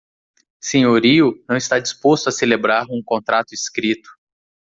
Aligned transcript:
Senhorio 0.59 1.45
não 1.47 1.55
está 1.55 1.77
disposto 1.79 2.27
a 2.27 2.31
celebrar 2.31 2.87
um 2.89 3.03
contrato 3.03 3.53
escrito 3.53 4.09